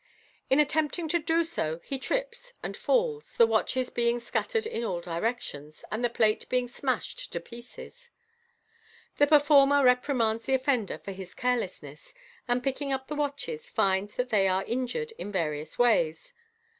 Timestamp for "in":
0.49-0.59, 4.65-4.83, 15.19-15.31